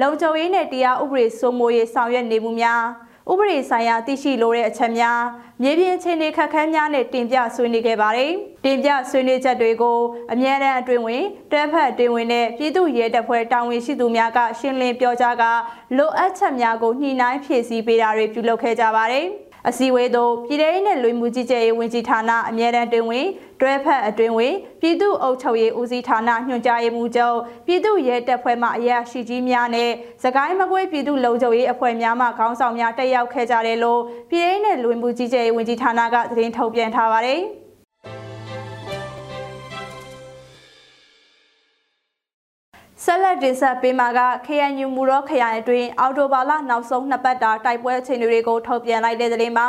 [0.00, 2.82] လုံခြုံရေးနဲ့တရားဥပဒေစိုးမိုးရေးဆောင်ရွက်နေမှုများ
[3.30, 5.20] ဥပဒေဆိုင်ရာသိရှိလိုတဲ့အချက်များ
[5.62, 8.32] မြေပြင်အခြေအနေခက်ခဲများနဲ့တင်ပြဆွေးနွေးခဲ့ပါတယ်။
[8.64, 9.98] တင်ပြဆွေးနွေးချက်တွေကို
[10.32, 15.44] အမြဲတမ်းအတွင်ဝင်တွဲဖက်အတွင်ဝင်နဲ့ပြည်သူ့ရဲတပ်ဖွဲ့တာဝန်ရှိသူများကရှင်းလင်းပြောကြားက
[15.96, 19.26] လိုအပ်ချက်များကိုညှိနှိုင်းဖြည့်ဆည်းပေးတာတွေပြုလုပ်ခဲ့ကြပါတယ်။
[19.68, 23.26] အစည်းအဝေးသို့ပြည်ထောင်နဲ့လူမှုကြီးကြပ်ရေးဝန်ကြီးဌာနအမြဲတမ်းတွင်ဝင်
[23.60, 29.90] တွဲဖက်အတွင်ဝင်ပြည်သူ့အုပ်ချုပ်ရေးဦးစီးဌာနညွှန်ကြားရေးမှူးချုပ်ပြည်သူ့ရဲတပ်ဖွဲ့မှအရာရှိကြီးများနဲ့
[30.22, 37.42] စကိုင်းမကွေးပြည်သူ့လုံခြုံရေးအဖွဲ့များမှခေါင်းဆောင်များတက်ရောက်ခဲ့ကြတယ်လို့ပြည်ထောင်နဲ့လူမှုကြီးကြပ်ရေးဝန်ကြီးဌာနကသတင်းထုတ်ပြန်ထားပါတယ်။
[43.04, 49.68] ဆက်လက်တင်ဆက်ပေးမှာက KNU မူရောခရိုင်အတွင်းအော်တိုဘာလနောက်ဆုံးနှစ်ပတ်တာတိုက်ပွဲအခြေအနေတွေကိုထုတ်ပြန်လိုက်တဲ့သတင်းပါ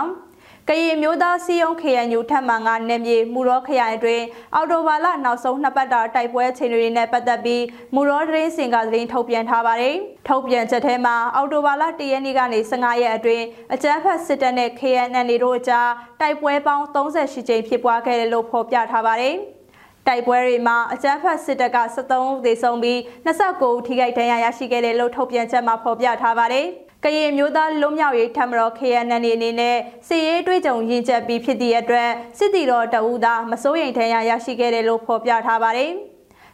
[0.69, 7.63] ကရင်မျိုးသားစီယုံ KNU ထပ်မံကနယ်မြေမူရောခရိုင်အတွင်းအော်တိုဘာလနောက်ဆုံးနှစ်ပတ်တာတိုက်ပွဲအခြေအနေတွေနဲ့ပတ်သက်ပြီး
[7.95, 9.95] မူရောသတင်းစင်ကသတင်းထုတ်ပြန်ထားပါတယ်။
[10.27, 15.89] ထုတ်ပြန်ချက်ထဲမှာအော်တိုဘာလ၁ရက်နေ့ကနေ15ရက်အတွင်းအကြမ်းဖက်စစ်တပ်နဲ့ KNN တို့အကြား
[16.21, 19.37] တိုက်ပွဲပေါင်း38ကြိမ်ဖြစ်ပွားခဲ့တယ်လို့ဖော်ပြထားပါတယ်။
[20.07, 26.65] တိုက်ပွဲတွေမှာအကြမ်းဖက်စစ်တပ်က73ဦးသေဆုံးပြီး29ဦးထိခိုက်ဒဏ်ရာရရှိခဲ့တယ်လို့ထုတ်ပြန်ချက်မှာဖော်ပြထားပါတယ်။
[27.03, 35.93] ကရင်မျိုးသားလွတ်မြောက်ရေးထမတော် KNN အနေနဲ့စစ်ရေးတွေးကြုံရင်ချက်ပြီးဖြစ်သည့်အတွက်စစ်တီတော်တအူးသာမစိုးရိမ်ဒဏ်ရာရရှိခဲ့တယ်လို့ဖော်ပြထားပါတယ်။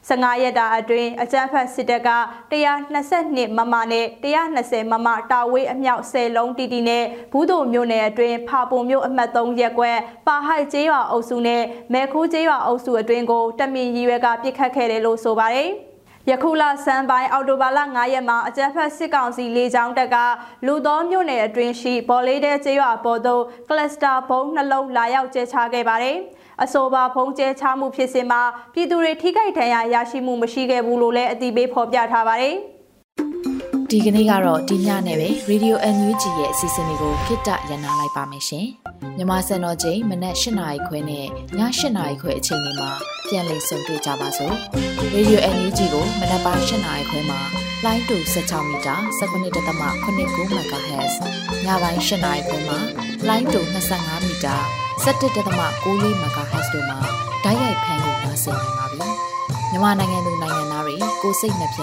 [0.09, 2.11] 15ရက်တာအတွင်းအကြမ်းဖက်စစ်တပ်က
[2.89, 4.05] 122မမနဲ့
[4.45, 15.69] 120မမတာဝေးအမြောက်10လုံးတီတီနဲ့ဘူးတို့မြို့နယ်အတွင်းဖာပုံမြို့အမှတ်3ရက်ကွက်ပါဟိုက်ကျေးရွာအုပ်စုနဲ့မဲခိုးကျေးရွာအုပ်စုအတွင်းကိုတမင်ရီရွက်ကပြစ်ခတ်ခဲ့တယ်လို့ဆိုပါတယ်
[16.31, 20.17] ယခုလဆန်းပိုင်းအော်တိုဘာလ9ရက်မှာအကြမ်းဖက်စစ်ကောင်စီလေကြောင်းတပ်က
[20.65, 26.17] လူသောမြို့နယ်အတွင်းရှိဘော်လေးတဲကျေးရွာပေါ်သို့ကလစတာဘုံနှလုံးလာရောက်ကျဲချခဲ့ပါတယ်။
[26.63, 28.41] အဆိုပါဖုံးကျဲချမှုဖြစ်စဉ်မှာ
[28.73, 32.55] ပြည်သူတွေထိခိုက်ဒဏ်ရာရရှိမှုမရှိခဲ့ဘူးလို့လည်းအသိပေးဖော်ပြထားပါတယ်။
[33.91, 38.67] ဒီကနေ့ကတော့ဒီညနဲ့ပဲ Radio NUG ရဲ့အစီအစဉ်လေးကိုခਿੱတရနာလိုက်ပါမယ်ရှင်။
[39.17, 41.27] မြမစံတော်ချိန်မနက်၈နာရီခွဲနဲ့ည
[41.59, 41.59] ၈
[41.97, 42.91] နာရီခွဲအချိန်တွေမှာ
[43.27, 44.55] ပြန်လည်ဆုံတွေ့ကြပါစို့။
[45.15, 47.39] Radio NUG ကိုမနက်ပိုင်း၈နာရီခွဲမှာ
[47.85, 49.47] လိုင်းတူ16မီတာ19.8
[50.17, 51.15] MHz
[51.65, 52.77] ညပိုင်း၈နာရီခွဲမှာ
[53.27, 53.61] လိုင်းတူ
[53.93, 55.23] 25မီတာ 17.6
[56.21, 56.97] MHz တို့မှာ
[57.43, 59.09] ဓာတ်ရိုက်ဖမ်းလို့နိုင်စေနိုင်ပါပြီ။
[59.71, 61.81] မြန်မာနိုင်ငံသူနိုင်ငံသားတွေကိုစိတ်နှပြ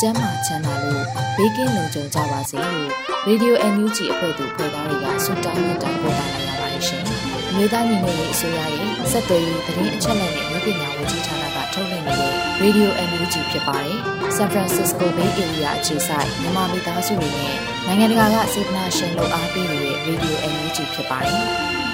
[0.00, 1.04] ကျန်းမာချမ်းသာလို့
[1.36, 2.90] ဘေးကင်းလုံခြုံကြပါစေလို့
[3.28, 7.04] Radio NUG အဖွဲ့သူဖွဲ့သားတွေကဆုတောင်းမြတ်တာပို့တာလာရပါတယ်ရှင်။
[7.48, 13.98] အမျိုးသားညီညွတ်ရေးအစိုးရရဲ့စက်သွေးရေးသတင်းအချက်အလက်နဲ့လူပညာဝန်ကြီးဌာနကထုတ်လွှင့်နေတဲ့ Radio NUG ဖြစ်ပါတယ်။
[14.36, 21.44] San Francisco Bay Area အခြေစိုက်မြန်မာမိသားစုတွေနဲ့နိုင်ငံတကာကစေတနာရှင်လို့အားပေးနေတဲ့ Radio NUG ဖြစ်ပါတယ်။